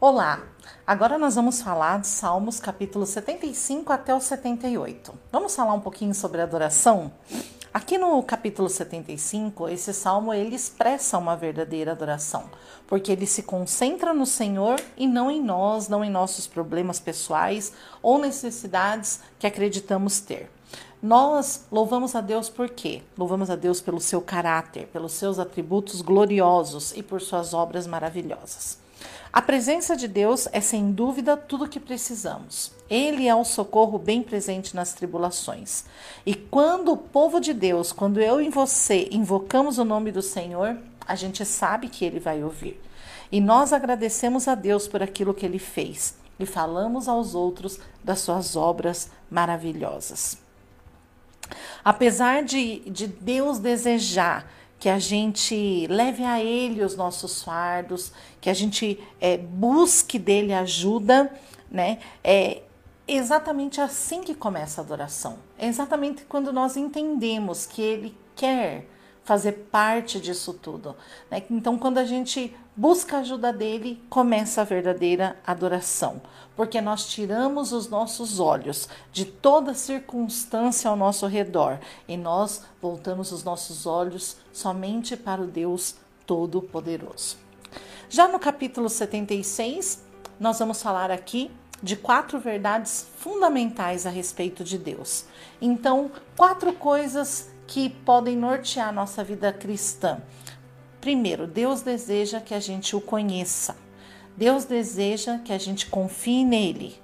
[0.00, 0.44] Olá!
[0.86, 5.12] Agora nós vamos falar de Salmos capítulo 75 até o 78.
[5.32, 7.10] Vamos falar um pouquinho sobre adoração?
[7.74, 12.48] Aqui no capítulo 75, esse salmo ele expressa uma verdadeira adoração,
[12.86, 17.72] porque ele se concentra no Senhor e não em nós, não em nossos problemas pessoais
[18.00, 20.48] ou necessidades que acreditamos ter.
[21.02, 23.02] Nós louvamos a Deus por quê?
[23.16, 28.86] Louvamos a Deus pelo seu caráter, pelos seus atributos gloriosos e por suas obras maravilhosas.
[29.32, 32.72] A presença de Deus é sem dúvida tudo o que precisamos.
[32.88, 35.84] Ele é o socorro bem presente nas tribulações.
[36.24, 40.76] E quando o povo de Deus, quando eu e você invocamos o nome do Senhor,
[41.06, 42.80] a gente sabe que ele vai ouvir.
[43.30, 48.20] E nós agradecemos a Deus por aquilo que ele fez e falamos aos outros das
[48.20, 50.38] suas obras maravilhosas.
[51.84, 58.48] Apesar de, de Deus desejar que a gente leve a Ele os nossos fardos, que
[58.48, 61.32] a gente é, busque dele ajuda,
[61.70, 61.98] né?
[62.22, 62.62] É
[63.06, 65.38] exatamente assim que começa a adoração.
[65.58, 68.86] É exatamente quando nós entendemos que Ele quer
[69.24, 70.96] fazer parte disso tudo.
[71.30, 71.42] Né?
[71.50, 76.22] Então, quando a gente busca a ajuda dele, começa a verdadeira adoração,
[76.54, 83.32] porque nós tiramos os nossos olhos de toda circunstância ao nosso redor e nós voltamos
[83.32, 87.36] os nossos olhos somente para o Deus Todo-Poderoso.
[88.08, 90.04] Já no capítulo 76,
[90.38, 91.50] nós vamos falar aqui
[91.82, 95.24] de quatro verdades fundamentais a respeito de Deus.
[95.60, 100.22] Então, quatro coisas que podem nortear a nossa vida cristã.
[101.00, 103.76] Primeiro, Deus deseja que a gente o conheça.
[104.36, 106.96] Deus deseja que a gente confie nele.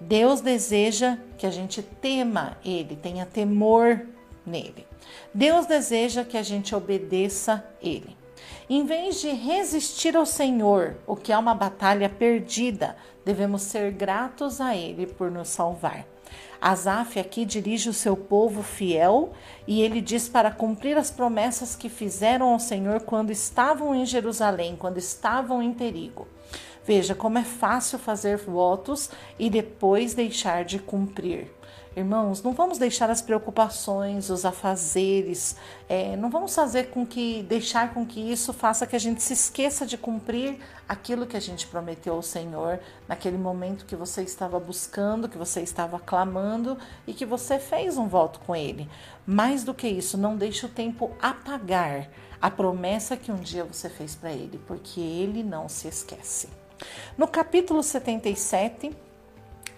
[0.00, 4.06] Deus deseja que a gente tema ele, tenha temor
[4.44, 4.86] nele.
[5.32, 8.16] Deus deseja que a gente obedeça ele.
[8.68, 14.60] Em vez de resistir ao Senhor, o que é uma batalha perdida, devemos ser gratos
[14.60, 16.06] a ele por nos salvar.
[16.60, 19.32] Asaf aqui dirige o seu povo fiel
[19.66, 24.76] e ele diz para cumprir as promessas que fizeram ao Senhor quando estavam em Jerusalém,
[24.76, 26.28] quando estavam em perigo.
[26.84, 31.48] Veja como é fácil fazer votos e depois deixar de cumprir.
[31.94, 35.56] Irmãos, não vamos deixar as preocupações, os afazeres,
[35.86, 39.34] é, não vamos fazer com que deixar com que isso faça que a gente se
[39.34, 44.58] esqueça de cumprir aquilo que a gente prometeu ao Senhor naquele momento que você estava
[44.58, 48.88] buscando, que você estava clamando e que você fez um voto com Ele.
[49.26, 52.08] Mais do que isso, não deixe o tempo apagar
[52.40, 56.48] a promessa que um dia você fez para Ele, porque Ele não se esquece.
[57.18, 58.96] No capítulo 77,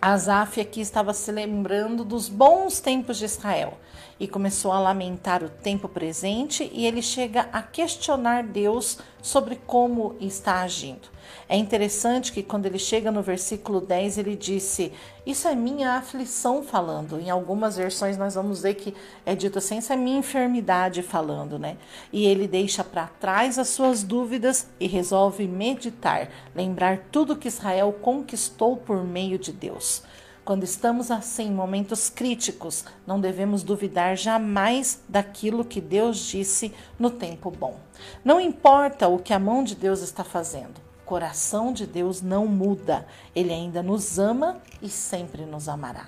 [0.06, 3.78] Asaf aqui estava se lembrando dos bons tempos de Israel
[4.20, 10.14] e começou a lamentar o tempo presente e ele chega a questionar Deus sobre como
[10.20, 11.08] está agindo.
[11.48, 14.92] É interessante que quando ele chega no versículo 10, ele disse:
[15.26, 17.20] Isso é minha aflição falando.
[17.20, 21.58] Em algumas versões nós vamos ver que é dito assim: Isso é minha enfermidade falando,
[21.58, 21.76] né?
[22.12, 27.92] E ele deixa para trás as suas dúvidas e resolve meditar, lembrar tudo que Israel
[28.00, 30.02] conquistou por meio de Deus.
[30.44, 37.10] Quando estamos assim, em momentos críticos, não devemos duvidar jamais daquilo que Deus disse no
[37.10, 37.80] tempo bom.
[38.22, 40.74] Não importa o que a mão de Deus está fazendo,
[41.04, 43.06] coração de Deus não muda.
[43.34, 46.06] Ele ainda nos ama e sempre nos amará.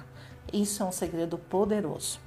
[0.53, 2.21] Isso é um segredo poderoso.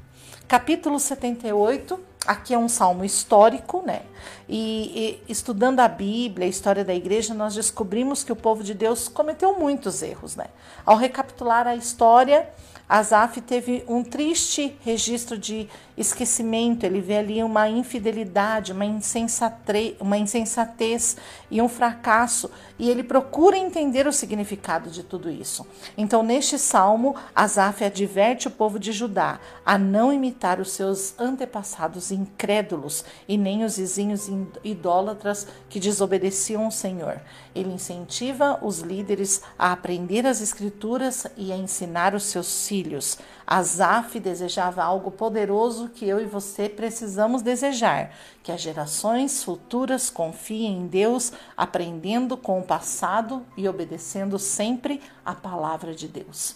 [0.48, 4.02] Capítulo 78, aqui é um salmo histórico, né?
[4.48, 8.74] E, e, estudando a Bíblia, a história da igreja, nós descobrimos que o povo de
[8.74, 10.48] Deus cometeu muitos erros, né?
[10.86, 12.50] Ao recapitular a história,
[12.90, 20.18] Asaf teve um triste registro de esquecimento, ele vê ali uma infidelidade, uma, insensate, uma
[20.18, 21.16] insensatez
[21.52, 22.50] e um fracasso,
[22.80, 25.68] e ele procura entender o significado de tudo isso.
[25.96, 32.09] Então, neste salmo, Asaf adverte o povo de Judá a não imitar os seus antepassados
[32.12, 34.30] incrédulos e nem os vizinhos
[34.64, 37.22] idólatras que desobedeciam ao Senhor.
[37.54, 43.18] Ele incentiva os líderes a aprender as Escrituras e a ensinar os seus filhos.
[43.46, 48.12] Asaf desejava algo poderoso que eu e você precisamos desejar:
[48.44, 55.34] que as gerações futuras confiem em Deus, aprendendo com o passado e obedecendo sempre a
[55.34, 56.56] palavra de Deus.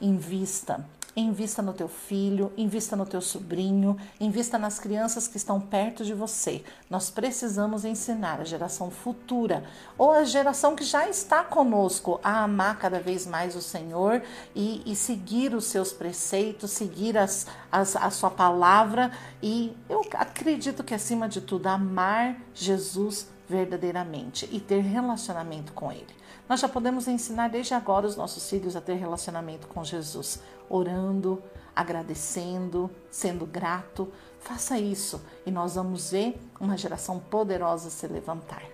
[0.00, 0.84] Invista
[1.16, 6.14] Invista no teu filho, invista no teu sobrinho, invista nas crianças que estão perto de
[6.14, 6.62] você.
[6.88, 9.64] Nós precisamos ensinar a geração futura
[9.98, 14.22] ou a geração que já está conosco a amar cada vez mais o Senhor
[14.54, 19.10] e, e seguir os seus preceitos, seguir as, as, a sua palavra
[19.42, 26.19] e eu acredito que acima de tudo amar Jesus verdadeiramente e ter relacionamento com Ele.
[26.50, 31.40] Nós já podemos ensinar desde agora os nossos filhos a ter relacionamento com Jesus, orando,
[31.76, 34.12] agradecendo, sendo grato.
[34.40, 38.64] Faça isso e nós vamos ver uma geração poderosa se levantar.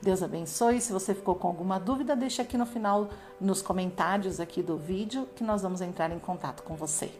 [0.00, 0.80] Deus abençoe.
[0.80, 5.28] Se você ficou com alguma dúvida, deixe aqui no final, nos comentários aqui do vídeo,
[5.34, 7.10] que nós vamos entrar em contato com você.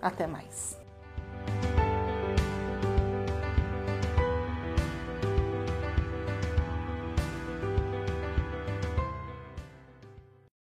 [0.00, 0.81] Até mais.